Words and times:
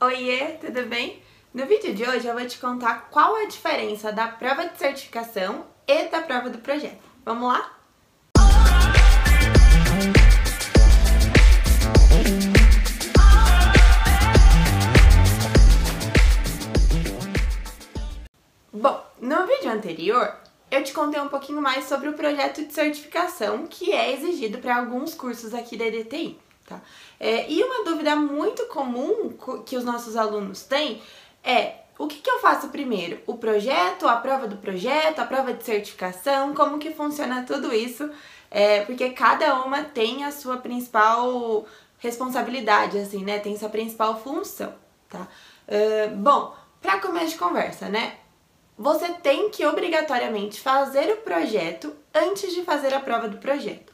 Oiê, 0.00 0.52
tudo 0.60 0.86
bem? 0.86 1.20
No 1.52 1.66
vídeo 1.66 1.92
de 1.92 2.04
hoje 2.04 2.24
eu 2.24 2.32
vou 2.32 2.46
te 2.46 2.56
contar 2.58 3.08
qual 3.10 3.34
a 3.34 3.46
diferença 3.46 4.12
da 4.12 4.28
prova 4.28 4.68
de 4.68 4.78
certificação 4.78 5.66
e 5.88 6.04
da 6.04 6.22
prova 6.22 6.48
do 6.48 6.58
projeto. 6.58 7.02
Vamos 7.24 7.48
lá? 7.48 7.76
Bom, 18.72 19.04
no 19.20 19.46
vídeo 19.48 19.72
anterior 19.72 20.32
eu 20.70 20.84
te 20.84 20.92
contei 20.92 21.20
um 21.20 21.28
pouquinho 21.28 21.60
mais 21.60 21.86
sobre 21.86 22.08
o 22.08 22.12
projeto 22.12 22.64
de 22.64 22.72
certificação 22.72 23.66
que 23.66 23.90
é 23.90 24.12
exigido 24.12 24.58
para 24.58 24.76
alguns 24.76 25.12
cursos 25.12 25.52
aqui 25.52 25.76
da 25.76 25.86
EDTI. 25.86 26.38
Tá? 26.68 26.82
É, 27.18 27.50
e 27.50 27.64
uma 27.64 27.82
dúvida 27.82 28.14
muito 28.14 28.66
comum 28.66 29.32
que 29.64 29.74
os 29.74 29.84
nossos 29.84 30.16
alunos 30.16 30.64
têm 30.64 31.00
é 31.42 31.76
o 31.98 32.06
que, 32.06 32.20
que 32.20 32.30
eu 32.30 32.40
faço 32.40 32.68
primeiro? 32.68 33.20
O 33.26 33.38
projeto, 33.38 34.06
a 34.06 34.16
prova 34.16 34.46
do 34.46 34.58
projeto, 34.58 35.18
a 35.18 35.24
prova 35.24 35.54
de 35.54 35.64
certificação, 35.64 36.54
como 36.54 36.78
que 36.78 36.92
funciona 36.92 37.42
tudo 37.44 37.74
isso? 37.74 38.08
É, 38.50 38.84
porque 38.84 39.10
cada 39.10 39.64
uma 39.64 39.82
tem 39.82 40.24
a 40.24 40.30
sua 40.30 40.58
principal 40.58 41.66
responsabilidade, 41.98 42.98
assim, 42.98 43.24
né? 43.24 43.38
Tem 43.38 43.56
sua 43.56 43.70
principal 43.70 44.20
função, 44.20 44.72
tá? 45.08 45.26
Uh, 45.66 46.14
bom, 46.16 46.54
para 46.80 47.00
começo 47.00 47.30
de 47.30 47.38
conversa, 47.38 47.88
né? 47.88 48.16
Você 48.78 49.08
tem 49.14 49.50
que 49.50 49.66
obrigatoriamente 49.66 50.60
fazer 50.60 51.10
o 51.12 51.16
projeto 51.16 51.92
antes 52.14 52.54
de 52.54 52.62
fazer 52.62 52.94
a 52.94 53.00
prova 53.00 53.26
do 53.26 53.38
projeto. 53.38 53.87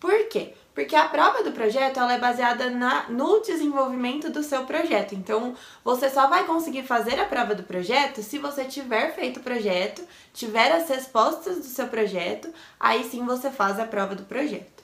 Por 0.00 0.28
quê? 0.28 0.54
Porque 0.74 0.96
a 0.96 1.08
prova 1.10 1.44
do 1.44 1.52
projeto 1.52 2.00
ela 2.00 2.14
é 2.14 2.18
baseada 2.18 2.70
na, 2.70 3.10
no 3.10 3.40
desenvolvimento 3.40 4.30
do 4.30 4.42
seu 4.42 4.64
projeto. 4.64 5.14
Então, 5.14 5.54
você 5.84 6.08
só 6.08 6.26
vai 6.26 6.44
conseguir 6.46 6.84
fazer 6.84 7.20
a 7.20 7.26
prova 7.26 7.54
do 7.54 7.64
projeto 7.64 8.22
se 8.22 8.38
você 8.38 8.64
tiver 8.64 9.14
feito 9.14 9.40
o 9.40 9.42
projeto, 9.42 10.02
tiver 10.32 10.72
as 10.72 10.88
respostas 10.88 11.58
do 11.58 11.64
seu 11.64 11.86
projeto, 11.88 12.48
aí 12.78 13.04
sim 13.04 13.26
você 13.26 13.50
faz 13.50 13.78
a 13.78 13.84
prova 13.84 14.14
do 14.14 14.24
projeto. 14.24 14.80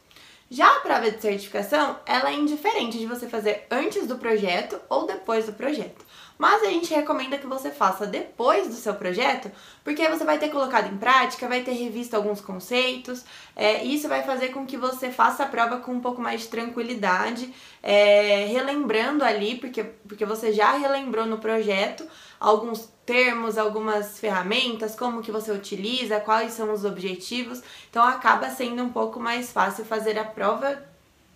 Já 0.50 0.76
a 0.76 0.80
prova 0.80 1.10
de 1.10 1.20
certificação, 1.20 1.98
ela 2.04 2.30
é 2.30 2.34
indiferente 2.34 2.98
de 2.98 3.06
você 3.06 3.26
fazer 3.26 3.66
antes 3.70 4.06
do 4.06 4.18
projeto 4.18 4.78
ou 4.88 5.06
depois 5.06 5.46
do 5.46 5.54
projeto. 5.54 6.04
Mas 6.38 6.62
a 6.62 6.66
gente 6.66 6.92
recomenda 6.92 7.38
que 7.38 7.46
você 7.46 7.70
faça 7.70 8.06
depois 8.06 8.68
do 8.68 8.74
seu 8.74 8.94
projeto, 8.94 9.50
porque 9.82 10.06
você 10.08 10.24
vai 10.24 10.38
ter 10.38 10.50
colocado 10.50 10.92
em 10.92 10.98
prática, 10.98 11.48
vai 11.48 11.62
ter 11.62 11.72
revisto 11.72 12.14
alguns 12.14 12.40
conceitos, 12.40 13.24
é, 13.54 13.84
e 13.84 13.94
isso 13.94 14.06
vai 14.06 14.22
fazer 14.22 14.48
com 14.48 14.66
que 14.66 14.76
você 14.76 15.10
faça 15.10 15.44
a 15.44 15.48
prova 15.48 15.78
com 15.78 15.92
um 15.92 16.00
pouco 16.00 16.20
mais 16.20 16.42
de 16.42 16.48
tranquilidade, 16.48 17.52
é, 17.82 18.46
relembrando 18.46 19.24
ali, 19.24 19.56
porque, 19.56 19.82
porque 19.82 20.26
você 20.26 20.52
já 20.52 20.76
relembrou 20.76 21.24
no 21.24 21.38
projeto 21.38 22.06
alguns 22.38 22.88
termos, 23.06 23.56
algumas 23.56 24.18
ferramentas, 24.18 24.94
como 24.94 25.22
que 25.22 25.32
você 25.32 25.52
utiliza, 25.52 26.20
quais 26.20 26.52
são 26.52 26.72
os 26.72 26.84
objetivos. 26.84 27.62
Então 27.88 28.04
acaba 28.04 28.50
sendo 28.50 28.82
um 28.82 28.90
pouco 28.90 29.18
mais 29.18 29.52
fácil 29.52 29.84
fazer 29.84 30.18
a 30.18 30.24
prova 30.24 30.82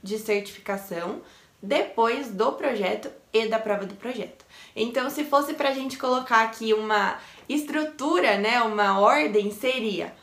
de 0.03 0.19
certificação 0.19 1.23
depois 1.63 2.29
do 2.29 2.53
projeto 2.53 3.11
e 3.33 3.47
da 3.47 3.59
prova 3.59 3.87
do 3.87 3.95
projeto. 3.95 4.45
Então, 4.75 5.11
se 5.11 5.25
fosse 5.25 5.55
para 5.55 5.69
a 5.69 5.75
gente 5.75 5.99
colocar 5.99 6.43
aqui 6.43 6.73
uma 6.73 7.19
estrutura, 7.49 8.39
né, 8.39 8.63
uma 8.63 8.99
ordem, 9.01 9.51
seria 9.51 10.15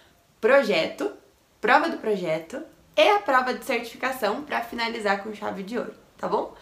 projeto, 0.42 1.12
prova 1.60 1.90
do 1.90 1.98
projeto 1.98 2.62
e 2.96 3.08
a 3.10 3.20
prova 3.20 3.54
de 3.54 3.64
certificação 3.64 4.44
para 4.44 4.62
finalizar 4.62 5.24
com 5.24 5.34
chave 5.34 5.64
de 5.64 5.78
ouro, 5.78 5.94
tá 6.18 6.28
bom? 6.28 6.56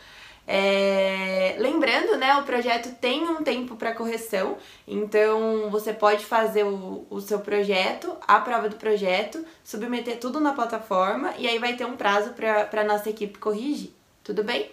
É... 0.47 1.55
Lembrando, 1.57 2.17
né, 2.17 2.35
o 2.35 2.43
projeto 2.43 2.93
tem 2.99 3.23
um 3.23 3.43
tempo 3.43 3.75
para 3.75 3.95
correção, 3.95 4.57
então 4.87 5.69
você 5.71 5.91
pode 5.91 6.23
fazer 6.23 6.63
o, 6.63 7.07
o 7.09 7.19
seu 7.19 7.39
projeto, 7.39 8.15
a 8.27 8.39
prova 8.39 8.69
do 8.69 8.75
projeto, 8.75 9.43
submeter 9.63 10.19
tudo 10.19 10.39
na 10.39 10.53
plataforma 10.53 11.33
e 11.37 11.47
aí 11.47 11.57
vai 11.57 11.75
ter 11.75 11.85
um 11.85 11.97
prazo 11.97 12.33
para 12.33 12.83
nossa 12.83 13.09
equipe 13.09 13.39
corrigir, 13.39 13.91
tudo 14.25 14.43
bem? 14.43 14.69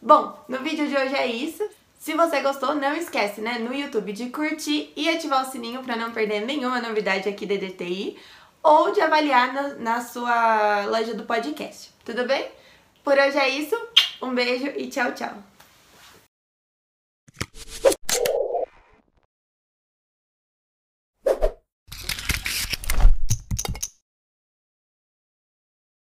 Bom, 0.00 0.38
no 0.48 0.60
vídeo 0.60 0.86
de 0.86 0.96
hoje 0.96 1.14
é 1.14 1.26
isso. 1.26 1.68
Se 1.98 2.14
você 2.14 2.40
gostou, 2.40 2.74
não 2.74 2.94
esquece, 2.94 3.40
né, 3.40 3.58
no 3.58 3.74
YouTube 3.74 4.12
de 4.12 4.30
curtir 4.30 4.92
e 4.94 5.08
ativar 5.08 5.46
o 5.46 5.50
sininho 5.50 5.82
para 5.82 5.96
não 5.96 6.12
perder 6.12 6.40
nenhuma 6.40 6.80
novidade 6.80 7.28
aqui 7.28 7.44
da 7.44 7.56
DTI 7.56 8.16
ou 8.62 8.92
de 8.92 9.00
avaliar 9.00 9.52
na, 9.52 9.68
na 9.74 10.00
sua 10.00 10.86
loja 10.86 11.12
do 11.14 11.24
podcast. 11.24 11.90
Tudo 12.04 12.24
bem? 12.24 12.46
Por 13.02 13.18
hoje 13.18 13.36
é 13.36 13.48
isso. 13.48 13.76
Um 14.22 14.34
beijo 14.34 14.66
e 14.76 14.88
tchau, 14.88 15.12
tchau. 15.12 15.53